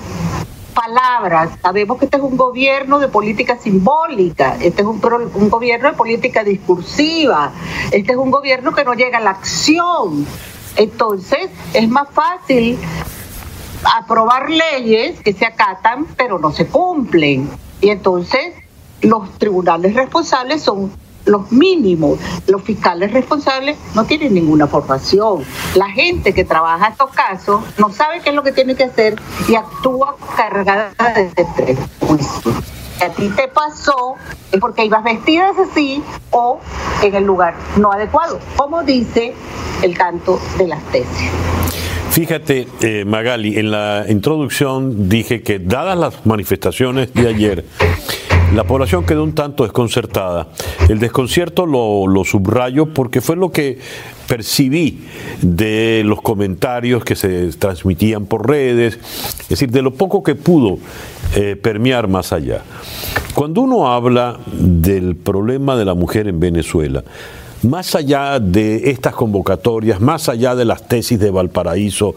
palabras. 0.74 1.52
Sabemos 1.62 1.98
que 1.98 2.06
este 2.06 2.18
es 2.18 2.24
un 2.24 2.38
gobierno 2.38 3.00
de 3.00 3.10
política 3.10 3.58
simbólica, 3.58 4.58
este 4.62 4.82
es 4.82 4.88
un, 4.88 5.02
un, 5.34 5.50
gobierno 5.50 5.92
de 5.92 5.98
política 5.98 6.44
discursiva, 6.44 7.52
este 7.92 8.14
es 8.14 8.18
un 8.18 8.32
gobierno 8.32 8.74
que 8.74 8.84
no 8.84 8.94
llega 8.94 9.18
a 9.18 9.22
la 9.22 9.32
acción. 9.32 10.26
Entonces 10.78 11.50
es 11.74 11.90
más 11.90 12.08
fácil 12.12 12.80
aprobar 13.98 14.50
leyes 14.50 15.20
que 15.20 15.34
se 15.34 15.46
acatan 15.46 16.06
pero 16.16 16.40
no 16.40 16.52
se 16.52 16.68
cumplen. 16.68 17.50
Y 17.82 17.90
entonces 17.90 18.54
los 19.02 19.32
tribunales 19.38 19.96
responsables 19.96 20.62
son 20.62 20.92
los 21.26 21.52
mínimos. 21.52 22.20
Los 22.48 22.62
fiscales 22.64 23.12
responsables 23.12 23.78
no 23.96 24.06
tienen 24.06 24.34
ninguna 24.34 24.68
formación. 24.68 25.44
La 25.76 25.90
gente 25.90 26.34
que 26.34 26.44
trabaja 26.44 26.90
estos 26.90 27.12
casos 27.12 27.64
no 27.78 27.92
sabe 27.92 28.22
qué 28.22 28.30
es 28.30 28.36
lo 28.36 28.44
que 28.44 28.52
tiene 28.52 28.76
que 28.76 28.86
hacer 28.86 29.20
y 29.48 29.56
actúa 29.56 30.16
cargada 30.36 30.94
de 31.14 31.46
prejuicio. 31.56 32.54
Si 32.98 33.04
a 33.04 33.10
ti 33.10 33.30
te 33.30 33.48
pasó 33.48 34.16
es 34.52 34.60
porque 34.60 34.86
ibas 34.86 35.04
vestida 35.04 35.52
así 35.72 36.04
o 36.30 36.60
en 37.02 37.16
el 37.16 37.24
lugar 37.24 37.56
no 37.78 37.92
adecuado, 37.92 38.40
como 38.56 38.84
dice 38.84 39.34
el 39.82 39.98
canto 39.98 40.40
de 40.58 40.68
las 40.68 40.84
tesis. 40.92 41.32
Fíjate, 42.12 42.68
eh, 42.82 43.06
Magali, 43.06 43.58
en 43.58 43.72
la 43.72 44.06
introducción 44.10 45.08
dije 45.08 45.44
que 45.44 45.60
dadas 45.60 45.98
las 45.98 46.26
manifestaciones 46.26 47.14
de 47.14 47.30
ayer, 47.30 47.66
la 48.54 48.66
población 48.66 49.06
quedó 49.06 49.24
un 49.24 49.34
tanto 49.34 49.64
desconcertada. 49.64 50.50
El 50.90 51.00
desconcierto 51.00 51.66
lo, 51.66 52.26
subrayo 52.26 52.88
porque 52.88 53.22
fue 53.22 53.38
lo 53.38 53.50
que 53.54 53.80
percibí 54.28 55.00
de 55.42 56.04
los 56.06 56.22
comentarios 56.22 57.06
que 57.06 57.16
se 57.16 57.48
transmitían 57.54 58.26
por 58.26 58.46
redes, 58.46 59.00
es 59.44 59.48
decir, 59.48 59.72
de 59.72 59.82
lo 59.82 59.92
poco 59.92 60.22
que 60.22 60.36
pudo 60.36 60.80
eh, 61.38 61.56
permear 61.56 62.10
más 62.10 62.34
allá. 62.34 62.62
Cuando 63.34 63.62
uno 63.62 63.88
habla 63.88 64.38
del 64.52 65.16
problema 65.16 65.78
de 65.78 65.86
la 65.86 65.94
mujer 65.94 66.28
en 66.28 66.42
Venezuela, 66.42 67.06
más 67.64 67.96
allá 67.96 68.40
de 68.40 68.90
estas 68.92 69.14
convocatorias, 69.14 70.02
más 70.02 70.30
allá 70.30 70.56
de 70.56 70.66
las 70.66 70.88
tesis 70.88 71.20
de 71.20 71.32
Valparaíso, 71.32 72.16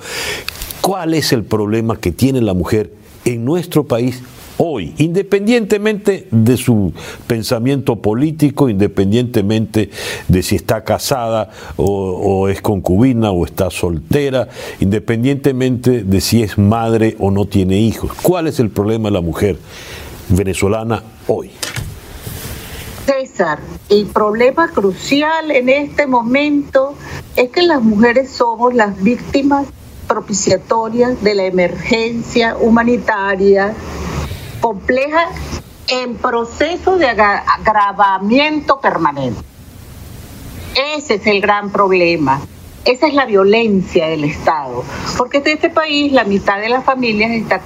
¿cuál 0.80 1.14
es 1.14 1.32
el 1.32 1.44
problema 1.44 1.96
que 1.96 2.12
tiene 2.12 2.40
la 2.40 2.54
mujer 2.54 2.92
en 3.24 3.44
nuestro 3.44 3.84
país 3.84 4.22
hoy, 4.56 4.94
independientemente 4.98 6.28
de 6.30 6.56
su 6.56 6.92
pensamiento 7.26 7.96
político, 7.96 8.68
independientemente 8.68 9.90
de 10.28 10.42
si 10.42 10.56
está 10.56 10.84
casada 10.84 11.50
o, 11.76 12.48
es 12.48 12.60
concubina 12.60 13.30
o 13.30 13.44
está 13.44 13.70
soltera, 13.70 14.48
independientemente 14.80 16.04
de 16.04 16.20
si 16.20 16.42
es 16.42 16.58
madre 16.58 17.16
o 17.18 17.30
no 17.30 17.46
tiene 17.46 17.78
hijos. 17.78 18.12
¿Cuál 18.22 18.46
es 18.46 18.60
el 18.60 18.70
problema 18.70 19.08
de 19.08 19.14
la 19.14 19.20
mujer 19.20 19.58
venezolana 20.28 21.02
hoy? 21.26 21.50
César, 23.06 23.58
el 23.90 24.06
problema 24.06 24.68
crucial 24.68 25.50
en 25.50 25.68
este 25.68 26.06
momento 26.06 26.94
es 27.36 27.50
que 27.50 27.62
las 27.62 27.82
mujeres 27.82 28.30
somos 28.30 28.72
las 28.72 29.02
víctimas 29.02 29.66
propiciatorias 30.08 31.22
de 31.22 31.34
la 31.34 31.44
emergencia 31.44 32.56
humanitaria 32.56 33.74
compleja 34.60 35.28
en 35.88 36.16
proceso 36.16 36.96
de 36.96 37.08
agravamiento 37.08 38.80
permanente. 38.80 39.40
Ese 40.96 41.14
es 41.14 41.26
el 41.26 41.40
gran 41.40 41.70
problema. 41.70 42.40
Esa 42.84 43.06
es 43.06 43.14
la 43.14 43.26
violencia 43.26 44.06
del 44.06 44.24
Estado. 44.24 44.82
Porque 45.18 45.38
en 45.38 45.48
este 45.48 45.70
país 45.70 46.12
la 46.12 46.24
mitad 46.24 46.58
de 46.60 46.68
las 46.68 46.84
familias 46.84 47.30
está 47.32 47.60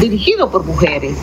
dirigido 0.00 0.50
por 0.50 0.64
mujeres. 0.64 1.16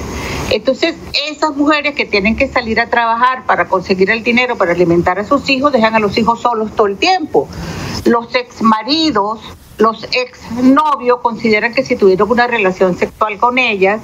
Entonces, 0.51 0.95
esas 1.29 1.55
mujeres 1.55 1.93
que 1.93 2.05
tienen 2.05 2.35
que 2.35 2.47
salir 2.47 2.79
a 2.79 2.89
trabajar 2.89 3.45
para 3.45 3.67
conseguir 3.67 4.09
el 4.09 4.23
dinero 4.23 4.57
para 4.57 4.71
alimentar 4.71 5.19
a 5.19 5.23
sus 5.23 5.47
hijos, 5.49 5.71
dejan 5.71 5.93
a 5.93 5.99
los 5.99 6.17
hijos 6.17 6.41
solos 6.41 6.71
todo 6.75 6.87
el 6.87 6.97
tiempo. 6.97 7.47
Los 8.05 8.33
ex 8.33 8.63
maridos, 8.63 9.39
los 9.77 10.05
ex 10.05 10.51
novios 10.63 11.19
consideran 11.21 11.73
que 11.75 11.83
si 11.83 11.95
tuvieron 11.95 12.31
una 12.31 12.47
relación 12.47 12.97
sexual 12.97 13.37
con 13.37 13.59
ellas, 13.59 14.01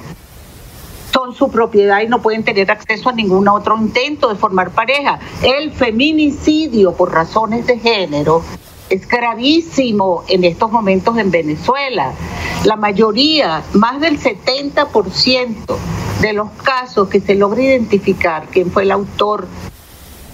son 1.12 1.34
su 1.34 1.50
propiedad 1.50 2.02
y 2.02 2.06
no 2.06 2.22
pueden 2.22 2.44
tener 2.44 2.70
acceso 2.70 3.08
a 3.08 3.12
ningún 3.12 3.48
otro 3.48 3.76
intento 3.76 4.28
de 4.28 4.36
formar 4.36 4.70
pareja. 4.70 5.18
El 5.42 5.72
feminicidio 5.72 6.92
por 6.92 7.12
razones 7.12 7.66
de 7.66 7.80
género 7.80 8.44
es 8.88 9.08
gravísimo 9.08 10.22
en 10.28 10.44
estos 10.44 10.70
momentos 10.70 11.18
en 11.18 11.32
Venezuela. 11.32 12.12
La 12.64 12.76
mayoría, 12.76 13.64
más 13.72 14.00
del 14.00 14.20
70% 14.20 15.76
de 16.20 16.32
los 16.32 16.50
casos 16.62 17.08
que 17.08 17.20
se 17.20 17.34
logra 17.34 17.62
identificar 17.62 18.48
quién 18.50 18.70
fue 18.70 18.84
el 18.84 18.90
autor 18.90 19.46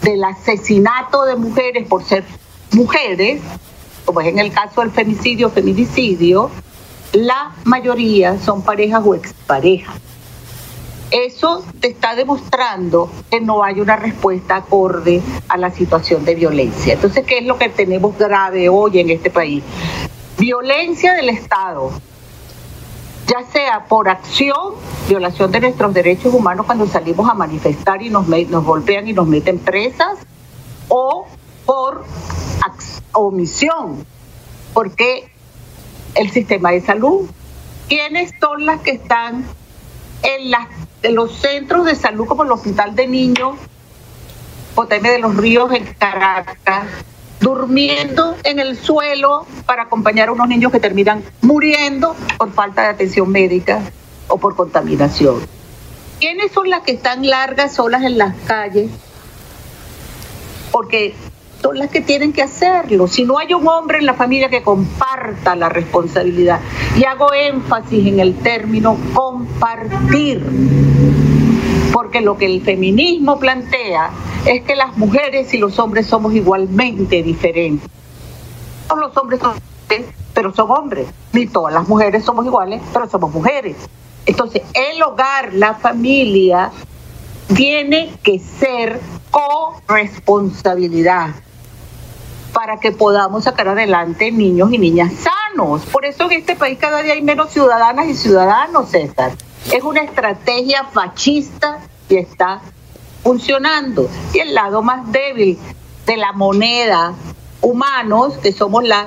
del 0.02 0.22
asesinato 0.24 1.24
de 1.24 1.36
mujeres 1.36 1.86
por 1.86 2.04
ser 2.04 2.24
mujeres, 2.72 3.40
como 4.04 4.20
es 4.20 4.28
en 4.28 4.38
el 4.38 4.52
caso 4.52 4.80
del 4.80 4.90
femicidio, 4.90 5.50
feminicidio, 5.50 6.50
la 7.12 7.52
mayoría 7.64 8.38
son 8.38 8.62
parejas 8.62 9.02
o 9.04 9.14
exparejas. 9.14 9.96
Eso 11.10 11.62
te 11.78 11.88
está 11.88 12.14
demostrando 12.14 13.10
que 13.30 13.40
no 13.40 13.62
hay 13.62 13.80
una 13.80 13.96
respuesta 13.96 14.56
acorde 14.56 15.20
a 15.48 15.58
la 15.58 15.70
situación 15.70 16.24
de 16.24 16.34
violencia. 16.34 16.94
Entonces, 16.94 17.26
¿qué 17.26 17.38
es 17.38 17.44
lo 17.44 17.58
que 17.58 17.68
tenemos 17.68 18.16
grave 18.16 18.70
hoy 18.70 18.98
en 18.98 19.10
este 19.10 19.28
país? 19.28 19.62
Violencia 20.38 21.12
del 21.12 21.28
Estado, 21.28 21.92
ya 23.26 23.42
sea 23.50 23.86
por 23.86 24.08
acción, 24.08 24.74
violación 25.08 25.50
de 25.52 25.60
nuestros 25.60 25.94
derechos 25.94 26.34
humanos 26.34 26.66
cuando 26.66 26.86
salimos 26.86 27.28
a 27.28 27.34
manifestar 27.34 28.02
y 28.02 28.10
nos, 28.10 28.26
nos 28.28 28.64
golpean 28.64 29.08
y 29.08 29.12
nos 29.12 29.26
meten 29.26 29.58
presas, 29.58 30.18
o 30.88 31.26
por 31.64 32.04
omisión, 33.12 34.04
porque 34.72 35.30
el 36.14 36.30
sistema 36.30 36.72
de 36.72 36.80
salud, 36.80 37.28
¿quiénes 37.88 38.32
son 38.40 38.66
las 38.66 38.80
que 38.80 38.92
están 38.92 39.44
en, 40.22 40.50
las, 40.50 40.68
los 41.02 41.32
centros 41.32 41.84
de 41.84 41.94
salud 41.94 42.26
como 42.26 42.44
el 42.44 42.52
Hospital 42.52 42.94
de 42.94 43.06
Niños, 43.06 43.56
Poteme 44.74 45.10
de 45.10 45.18
los 45.18 45.36
Ríos 45.36 45.70
en 45.72 45.84
Caracas, 45.94 46.86
durmiendo 47.42 48.36
en 48.44 48.60
el 48.60 48.78
suelo 48.78 49.46
para 49.66 49.82
acompañar 49.82 50.28
a 50.28 50.32
unos 50.32 50.48
niños 50.48 50.72
que 50.72 50.80
terminan 50.80 51.22
muriendo 51.42 52.14
por 52.38 52.52
falta 52.52 52.82
de 52.82 52.88
atención 52.88 53.30
médica 53.30 53.80
o 54.28 54.38
por 54.38 54.56
contaminación. 54.56 55.40
¿Quiénes 56.20 56.52
son 56.52 56.70
las 56.70 56.82
que 56.82 56.92
están 56.92 57.26
largas 57.26 57.74
solas 57.74 58.04
en 58.04 58.16
las 58.16 58.34
calles? 58.46 58.90
Porque 60.70 61.14
son 61.60 61.78
las 61.78 61.90
que 61.90 62.00
tienen 62.00 62.32
que 62.32 62.42
hacerlo. 62.42 63.08
Si 63.08 63.24
no 63.24 63.38
hay 63.38 63.52
un 63.54 63.66
hombre 63.66 63.98
en 63.98 64.06
la 64.06 64.14
familia 64.14 64.48
que 64.48 64.62
comparta 64.62 65.56
la 65.56 65.68
responsabilidad, 65.68 66.60
y 66.96 67.04
hago 67.04 67.32
énfasis 67.32 68.06
en 68.06 68.20
el 68.20 68.36
término 68.36 68.96
compartir, 69.14 70.44
porque 71.92 72.20
lo 72.20 72.38
que 72.38 72.46
el 72.46 72.62
feminismo 72.62 73.38
plantea 73.38 74.10
es 74.46 74.62
que 74.62 74.76
las 74.76 74.96
mujeres 74.96 75.52
y 75.54 75.58
los 75.58 75.78
hombres 75.78 76.06
somos 76.06 76.34
igualmente 76.34 77.22
diferentes. 77.22 77.88
Todos 78.88 79.00
los 79.00 79.16
hombres 79.16 79.40
son 79.40 79.54
pero 80.34 80.54
son 80.54 80.70
hombres. 80.70 81.08
Ni 81.32 81.46
todas 81.46 81.74
las 81.74 81.88
mujeres 81.88 82.24
somos 82.24 82.46
iguales, 82.46 82.80
pero 82.92 83.08
somos 83.08 83.32
mujeres. 83.32 83.76
Entonces, 84.26 84.62
el 84.72 85.02
hogar, 85.02 85.54
la 85.54 85.74
familia, 85.74 86.70
tiene 87.54 88.12
que 88.22 88.38
ser 88.38 89.00
corresponsabilidad 89.30 91.30
para 92.52 92.78
que 92.78 92.92
podamos 92.92 93.44
sacar 93.44 93.68
adelante 93.68 94.30
niños 94.30 94.70
y 94.72 94.78
niñas 94.78 95.12
sanos. 95.14 95.84
Por 95.86 96.04
eso 96.04 96.24
en 96.24 96.32
este 96.32 96.54
país 96.54 96.78
cada 96.78 97.02
día 97.02 97.14
hay 97.14 97.22
menos 97.22 97.50
ciudadanas 97.50 98.06
y 98.06 98.14
ciudadanos, 98.14 98.90
César. 98.90 99.32
Es 99.72 99.82
una 99.82 100.00
estrategia 100.00 100.84
fascista 100.84 101.78
y 102.08 102.16
está 102.16 102.60
funcionando. 103.22 104.08
Y 104.34 104.38
el 104.40 104.54
lado 104.54 104.82
más 104.82 105.10
débil 105.12 105.58
de 106.06 106.16
la 106.16 106.32
moneda, 106.32 107.14
humanos, 107.60 108.34
que 108.42 108.52
somos 108.52 108.84
las 108.84 109.06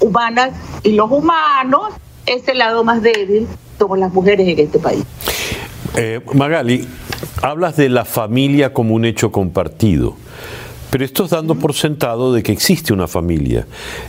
humanas 0.00 0.52
y 0.82 0.92
los 0.92 1.10
humanos, 1.10 1.92
es 2.26 2.46
el 2.48 2.58
lado 2.58 2.84
más 2.84 3.02
débil, 3.02 3.46
somos 3.78 3.98
las 3.98 4.12
mujeres 4.12 4.48
en 4.48 4.58
este 4.58 4.78
país. 4.78 5.04
Eh, 5.96 6.20
Magali, 6.34 6.86
hablas 7.42 7.76
de 7.76 7.88
la 7.88 8.04
familia 8.04 8.72
como 8.72 8.94
un 8.94 9.04
hecho 9.04 9.32
compartido. 9.32 10.16
Pero 10.90 11.04
esto 11.04 11.24
es 11.24 11.30
dando 11.30 11.54
por 11.54 11.72
sentado 11.72 12.32
de 12.32 12.42
que 12.42 12.50
existe 12.50 12.92
una 12.92 13.06
familia, 13.06 13.64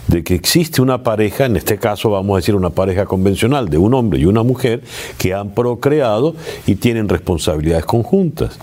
de 0.08 0.24
que 0.24 0.34
existe 0.34 0.82
una 0.82 1.04
pareja, 1.04 1.46
en 1.46 1.56
este 1.56 1.78
caso 1.78 2.10
vamos 2.10 2.34
a 2.34 2.38
decir 2.38 2.56
una 2.56 2.72
pareja 2.72 3.06
convencional 3.06 3.70
de 3.70 3.78
un 3.78 3.94
hombre 3.94 4.20
y 4.20 4.26
una 4.26 4.42
mujer 4.42 4.82
que 5.20 5.36
han 5.36 5.52
procreado 5.52 6.36
y 6.66 6.76
tienen 6.76 7.08
responsabilidades 7.08 7.86
conjuntas. 7.86 8.58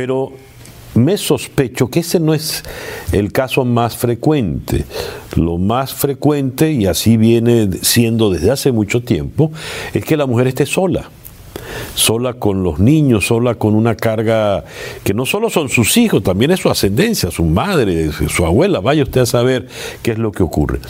Pero 0.00 0.32
me 0.94 1.18
sospecho 1.18 1.90
que 1.90 2.00
ese 2.00 2.18
no 2.20 2.32
es 2.32 2.64
el 3.12 3.32
caso 3.32 3.66
más 3.66 3.98
frecuente. 3.98 4.86
Lo 5.36 5.58
más 5.58 5.92
frecuente, 5.92 6.72
y 6.72 6.86
así 6.86 7.18
viene 7.18 7.68
siendo 7.82 8.30
desde 8.30 8.50
hace 8.50 8.72
mucho 8.72 9.02
tiempo, 9.02 9.52
es 9.92 10.02
que 10.02 10.16
la 10.16 10.24
mujer 10.24 10.46
esté 10.46 10.64
sola 10.64 11.10
sola 11.94 12.32
con 12.32 12.62
los 12.62 12.78
niños, 12.78 13.26
sola 13.26 13.56
con 13.56 13.74
una 13.74 13.94
carga 13.94 14.64
que 15.04 15.12
no 15.12 15.26
solo 15.26 15.50
son 15.50 15.68
sus 15.68 15.98
hijos, 15.98 16.22
también 16.22 16.50
es 16.50 16.60
su 16.60 16.70
ascendencia, 16.70 17.30
su 17.30 17.44
madre, 17.44 18.10
su 18.10 18.46
abuela, 18.46 18.80
vaya 18.80 19.02
usted 19.02 19.20
a 19.20 19.26
saber 19.26 19.68
qué 20.02 20.12
es 20.12 20.18
lo 20.18 20.32
que 20.32 20.42
ocurre. 20.42 20.80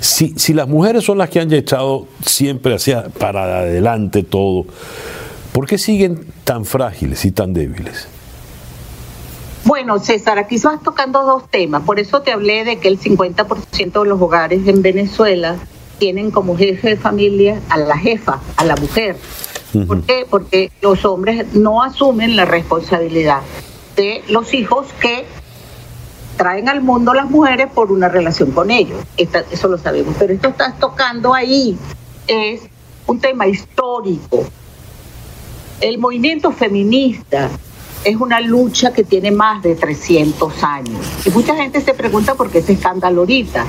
Si, 0.00 0.34
si 0.36 0.52
las 0.52 0.68
mujeres 0.68 1.04
son 1.04 1.16
las 1.16 1.30
que 1.30 1.40
han 1.40 1.50
echado 1.54 2.06
siempre 2.24 2.74
hacia 2.74 3.04
para 3.08 3.60
adelante 3.60 4.24
todo, 4.24 4.66
¿por 5.52 5.66
qué 5.66 5.78
siguen 5.78 6.26
tan 6.44 6.66
frágiles 6.66 7.24
y 7.24 7.30
tan 7.30 7.54
débiles? 7.54 8.17
Bueno, 9.64 9.98
César, 9.98 10.38
aquí 10.38 10.58
vas 10.58 10.82
tocando 10.82 11.24
dos 11.24 11.48
temas. 11.50 11.82
Por 11.82 11.98
eso 11.98 12.22
te 12.22 12.32
hablé 12.32 12.64
de 12.64 12.78
que 12.78 12.88
el 12.88 12.98
50% 12.98 14.02
de 14.02 14.08
los 14.08 14.20
hogares 14.20 14.66
en 14.66 14.82
Venezuela 14.82 15.56
tienen 15.98 16.30
como 16.30 16.56
jefe 16.56 16.90
de 16.90 16.96
familia 16.96 17.60
a 17.68 17.76
la 17.76 17.98
jefa, 17.98 18.40
a 18.56 18.64
la 18.64 18.76
mujer. 18.76 19.16
¿Por 19.86 20.02
qué? 20.02 20.26
Porque 20.28 20.72
los 20.80 21.04
hombres 21.04 21.54
no 21.54 21.82
asumen 21.82 22.36
la 22.36 22.44
responsabilidad 22.44 23.42
de 23.96 24.22
los 24.28 24.54
hijos 24.54 24.86
que 25.00 25.26
traen 26.36 26.68
al 26.68 26.80
mundo 26.80 27.12
las 27.12 27.28
mujeres 27.28 27.66
por 27.74 27.92
una 27.92 28.08
relación 28.08 28.52
con 28.52 28.70
ellos. 28.70 28.98
eso 29.16 29.68
lo 29.68 29.76
sabemos. 29.76 30.14
Pero 30.18 30.32
esto 30.32 30.48
estás 30.48 30.78
tocando 30.78 31.34
ahí 31.34 31.76
es 32.26 32.62
un 33.06 33.18
tema 33.18 33.46
histórico. 33.46 34.44
El 35.80 35.98
movimiento 35.98 36.52
feminista 36.52 37.50
es 38.04 38.16
una 38.16 38.40
lucha 38.40 38.92
que 38.92 39.04
tiene 39.04 39.30
más 39.30 39.62
de 39.62 39.74
300 39.74 40.62
años. 40.62 41.06
Y 41.24 41.30
mucha 41.30 41.54
gente 41.54 41.80
se 41.80 41.94
pregunta 41.94 42.34
por 42.34 42.50
qué 42.50 42.58
ese 42.58 42.72
escándalo 42.74 43.20
ahorita. 43.22 43.64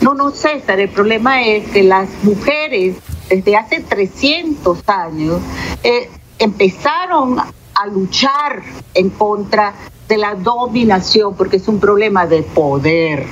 No, 0.00 0.14
no, 0.14 0.30
César, 0.30 0.78
el 0.78 0.90
problema 0.90 1.42
es 1.42 1.68
que 1.70 1.82
las 1.82 2.08
mujeres 2.22 2.96
desde 3.28 3.56
hace 3.56 3.80
300 3.80 4.88
años, 4.88 5.40
eh, 5.82 6.10
empezaron 6.38 7.38
a 7.38 7.86
luchar 7.86 8.62
en 8.94 9.10
contra 9.10 9.74
de 10.08 10.18
la 10.18 10.34
dominación, 10.34 11.34
porque 11.34 11.56
es 11.56 11.68
un 11.68 11.80
problema 11.80 12.26
de 12.26 12.42
poder. 12.42 13.26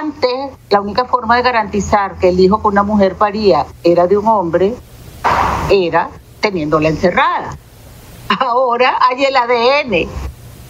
Antes, 0.00 0.50
la 0.70 0.80
única 0.80 1.04
forma 1.04 1.36
de 1.36 1.42
garantizar 1.42 2.18
que 2.18 2.30
el 2.30 2.40
hijo 2.40 2.62
que 2.62 2.68
una 2.68 2.82
mujer 2.82 3.16
paría 3.16 3.66
era 3.84 4.06
de 4.06 4.16
un 4.16 4.26
hombre 4.26 4.74
era 5.70 6.08
teniéndola 6.40 6.88
encerrada. 6.88 7.56
Ahora 8.38 8.98
hay 9.00 9.24
el 9.24 9.36
ADN, 9.36 10.08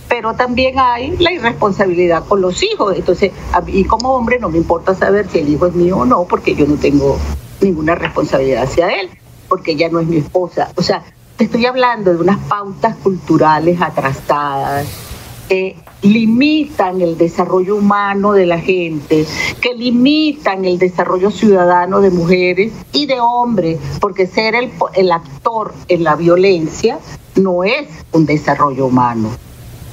pero 0.08 0.34
también 0.34 0.78
hay 0.78 1.16
la 1.18 1.32
irresponsabilidad 1.32 2.24
con 2.26 2.40
los 2.40 2.62
hijos. 2.62 2.96
Entonces, 2.96 3.32
a 3.52 3.60
mí 3.60 3.84
como 3.84 4.14
hombre 4.14 4.38
no 4.38 4.48
me 4.48 4.58
importa 4.58 4.94
saber 4.94 5.28
si 5.28 5.38
el 5.38 5.48
hijo 5.48 5.66
es 5.66 5.74
mío 5.74 5.98
o 5.98 6.04
no, 6.04 6.24
porque 6.24 6.54
yo 6.54 6.66
no 6.66 6.76
tengo 6.76 7.18
ninguna 7.60 7.94
responsabilidad 7.94 8.64
hacia 8.64 8.88
él, 8.88 9.10
porque 9.48 9.72
ella 9.72 9.88
no 9.90 10.00
es 10.00 10.06
mi 10.06 10.16
esposa. 10.16 10.70
O 10.76 10.82
sea, 10.82 11.02
te 11.36 11.44
estoy 11.44 11.66
hablando 11.66 12.12
de 12.12 12.20
unas 12.20 12.38
pautas 12.38 12.96
culturales 12.96 13.80
atrasadas 13.80 15.11
que 15.52 15.76
limitan 16.00 17.02
el 17.02 17.18
desarrollo 17.18 17.76
humano 17.76 18.32
de 18.32 18.46
la 18.46 18.58
gente, 18.58 19.26
que 19.60 19.74
limitan 19.74 20.64
el 20.64 20.78
desarrollo 20.78 21.30
ciudadano 21.30 22.00
de 22.00 22.08
mujeres 22.08 22.72
y 22.90 23.04
de 23.04 23.20
hombres, 23.20 23.78
porque 24.00 24.26
ser 24.26 24.54
el, 24.54 24.72
el 24.94 25.12
actor 25.12 25.74
en 25.88 26.04
la 26.04 26.16
violencia 26.16 27.00
no 27.36 27.64
es 27.64 27.86
un 28.12 28.24
desarrollo 28.24 28.86
humano. 28.86 29.28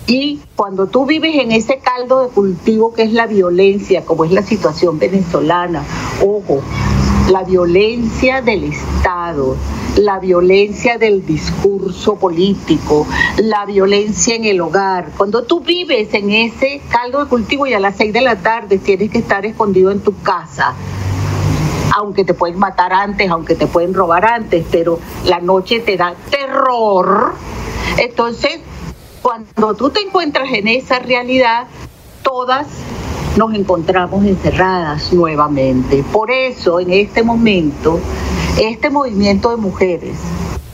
Y 0.07 0.39
cuando 0.55 0.87
tú 0.87 1.05
vives 1.05 1.35
en 1.35 1.51
ese 1.51 1.79
caldo 1.79 2.21
de 2.21 2.29
cultivo 2.29 2.93
que 2.93 3.03
es 3.03 3.11
la 3.11 3.27
violencia, 3.27 4.05
como 4.05 4.23
es 4.23 4.31
la 4.31 4.43
situación 4.43 4.97
venezolana, 4.97 5.83
ojo, 6.25 6.61
la 7.29 7.43
violencia 7.43 8.41
del 8.41 8.63
Estado, 8.63 9.55
la 9.97 10.17
violencia 10.19 10.97
del 10.97 11.23
discurso 11.25 12.15
político, 12.15 13.05
la 13.37 13.65
violencia 13.65 14.35
en 14.35 14.45
el 14.45 14.59
hogar. 14.61 15.11
Cuando 15.15 15.43
tú 15.43 15.59
vives 15.59 16.11
en 16.15 16.31
ese 16.31 16.81
caldo 16.89 17.23
de 17.23 17.29
cultivo 17.29 17.67
y 17.67 17.73
a 17.73 17.79
las 17.79 17.97
seis 17.97 18.13
de 18.13 18.21
la 18.21 18.37
tarde 18.37 18.79
tienes 18.79 19.11
que 19.11 19.19
estar 19.19 19.45
escondido 19.45 19.91
en 19.91 19.99
tu 19.99 20.19
casa, 20.21 20.73
aunque 21.95 22.25
te 22.25 22.33
pueden 22.33 22.57
matar 22.57 22.93
antes, 22.93 23.29
aunque 23.29 23.53
te 23.53 23.67
pueden 23.67 23.93
robar 23.93 24.25
antes, 24.25 24.65
pero 24.71 24.99
la 25.25 25.39
noche 25.39 25.81
te 25.81 25.97
da 25.97 26.15
terror. 26.31 27.35
Entonces, 27.97 28.59
cuando 29.21 29.75
tú 29.75 29.91
te 29.91 29.99
encuentras 29.99 30.51
en 30.51 30.67
esa 30.67 30.97
realidad, 30.97 31.67
todas 32.23 32.65
nos 33.37 33.53
encontramos 33.53 34.25
encerradas 34.25 35.13
nuevamente. 35.13 36.03
Por 36.11 36.31
eso, 36.31 36.79
en 36.79 36.91
este 36.91 37.23
momento, 37.23 37.99
este 38.59 38.89
movimiento 38.89 39.51
de 39.51 39.57
mujeres, 39.57 40.17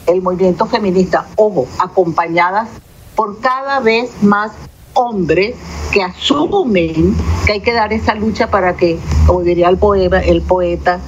el 0.08 0.22
movimiento 0.22 0.66
feminista, 0.66 1.28
ojo, 1.36 1.68
acompañadas 1.80 2.70
por 3.16 3.40
cada 3.40 3.80
vez 3.80 4.12
más 4.22 4.52
hombres 4.94 5.56
que 5.92 6.02
asumen 6.02 7.16
que 7.46 7.54
hay 7.54 7.62
que 7.62 7.74
dar 7.74 7.94
esa 7.94 8.16
lucha 8.16 8.50
para 8.50 8.76
que, 8.76 8.98
como 9.28 9.42
diría 9.42 9.70
el 9.70 9.78
poema, 9.78 10.20
el 10.20 10.42
poeta, 10.42 11.00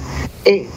eh, 0.44 0.68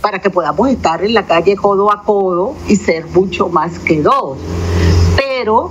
para 0.00 0.18
que 0.20 0.30
podamos 0.30 0.68
estar 0.68 1.04
en 1.04 1.14
la 1.14 1.26
calle 1.26 1.56
codo 1.56 1.92
a 1.92 2.02
codo 2.02 2.54
y 2.68 2.76
ser 2.76 3.06
mucho 3.06 3.48
más 3.48 3.78
que 3.78 4.02
dos. 4.02 4.38
Pero 5.16 5.70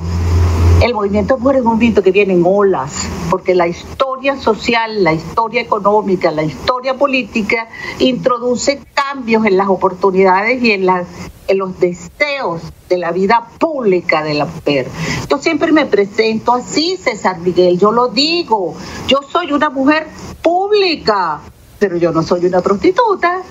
el 0.82 0.94
movimiento 0.94 1.36
de 1.36 1.42
mujeres 1.42 1.60
es 1.60 1.66
un 1.66 1.74
movimiento 1.74 2.02
que 2.02 2.12
viene 2.12 2.34
en 2.34 2.44
olas, 2.46 3.08
porque 3.30 3.54
la 3.54 3.68
historia 3.68 4.38
social, 4.38 5.04
la 5.04 5.14
historia 5.14 5.62
económica, 5.62 6.32
la 6.32 6.44
historia 6.44 6.94
política 6.94 7.68
introduce 8.00 8.82
cambios 8.94 9.46
en 9.46 9.58
las 9.58 9.68
oportunidades 9.68 10.64
y 10.64 10.72
en, 10.72 10.88
en 10.90 11.58
los 11.58 11.78
deseos 11.80 12.62
de 12.88 12.98
la 12.98 13.12
vida 13.12 13.50
pública 13.60 14.24
de 14.24 14.36
la 14.36 14.46
mujer. 14.46 14.88
Yo 15.30 15.38
siempre 15.38 15.72
me 15.74 15.86
presento 15.86 16.54
así, 16.54 16.96
César 16.96 17.40
Miguel, 17.40 17.78
yo 17.78 17.92
lo 17.92 18.08
digo, 18.08 18.74
yo 19.08 19.20
soy 19.30 19.52
una 19.52 19.70
mujer 19.70 20.08
pública, 20.42 21.42
pero 21.78 21.98
yo 21.98 22.12
no 22.12 22.24
soy 22.24 22.46
una 22.46 22.62
prostituta. 22.62 23.42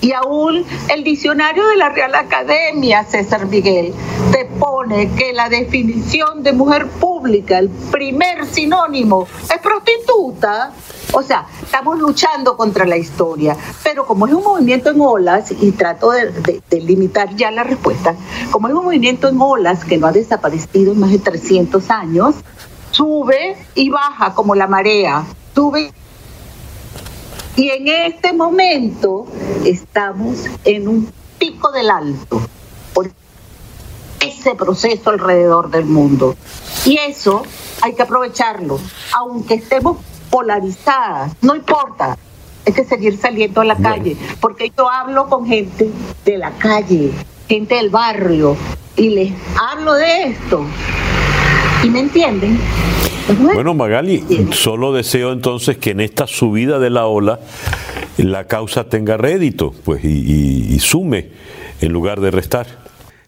Y 0.00 0.12
aún 0.12 0.64
el 0.94 1.02
diccionario 1.02 1.66
de 1.66 1.76
la 1.76 1.88
Real 1.88 2.14
Academia, 2.14 3.04
César 3.04 3.46
Miguel, 3.46 3.92
te 4.58 4.64
pone 4.64 5.10
que 5.14 5.32
la 5.32 5.48
definición 5.48 6.42
de 6.42 6.52
mujer 6.52 6.88
pública, 6.88 7.58
el 7.58 7.68
primer 7.68 8.46
sinónimo, 8.46 9.26
es 9.42 9.60
prostituta. 9.60 10.72
O 11.12 11.22
sea, 11.22 11.46
estamos 11.62 11.98
luchando 11.98 12.56
contra 12.56 12.84
la 12.84 12.96
historia, 12.96 13.56
pero 13.82 14.06
como 14.06 14.26
es 14.26 14.34
un 14.34 14.42
movimiento 14.42 14.90
en 14.90 15.00
olas, 15.00 15.52
y 15.52 15.72
trato 15.72 16.10
de, 16.10 16.60
de, 16.68 16.80
limitar 16.80 17.34
ya 17.34 17.50
la 17.50 17.64
respuesta, 17.64 18.14
como 18.50 18.68
es 18.68 18.74
un 18.74 18.84
movimiento 18.84 19.28
en 19.28 19.40
olas 19.40 19.84
que 19.84 19.96
no 19.96 20.06
ha 20.06 20.12
desaparecido 20.12 20.92
en 20.92 21.00
más 21.00 21.10
de 21.10 21.18
300 21.18 21.90
años, 21.90 22.34
sube 22.90 23.56
y 23.74 23.90
baja 23.90 24.34
como 24.34 24.54
la 24.54 24.66
marea, 24.66 25.24
sube. 25.54 25.92
Y 27.56 27.70
en 27.70 27.88
este 27.88 28.32
momento 28.32 29.26
estamos 29.64 30.46
en 30.64 30.88
un 30.88 31.12
pico 31.38 31.70
del 31.72 31.90
alto 31.90 32.40
ese 34.20 34.54
proceso 34.54 35.10
alrededor 35.10 35.70
del 35.70 35.84
mundo. 35.84 36.36
Y 36.84 36.98
eso 36.98 37.42
hay 37.80 37.94
que 37.94 38.02
aprovecharlo, 38.02 38.78
aunque 39.16 39.54
estemos 39.54 39.98
polarizadas, 40.30 41.32
no 41.40 41.54
importa, 41.54 42.16
hay 42.66 42.72
que 42.72 42.84
seguir 42.84 43.16
saliendo 43.16 43.60
a 43.60 43.64
la 43.64 43.76
calle, 43.76 44.16
porque 44.40 44.70
yo 44.76 44.90
hablo 44.90 45.28
con 45.28 45.46
gente 45.46 45.90
de 46.24 46.38
la 46.38 46.50
calle, 46.52 47.12
gente 47.48 47.76
del 47.76 47.90
barrio, 47.90 48.56
y 48.96 49.10
les 49.10 49.32
hablo 49.58 49.94
de 49.94 50.24
esto, 50.24 50.64
y 51.82 51.88
me 51.88 52.00
entienden. 52.00 52.60
Bueno, 53.54 53.74
Magali, 53.74 54.24
solo 54.52 54.92
deseo 54.92 55.32
entonces 55.32 55.76
que 55.76 55.90
en 55.90 56.00
esta 56.00 56.26
subida 56.26 56.78
de 56.78 56.90
la 56.90 57.06
ola 57.06 57.40
la 58.16 58.46
causa 58.46 58.84
tenga 58.84 59.16
rédito 59.16 59.72
pues, 59.84 60.04
y, 60.04 60.78
sume 60.80 61.30
en 61.80 61.92
lugar 61.92 62.20
de 62.20 62.30
restar. 62.30 62.87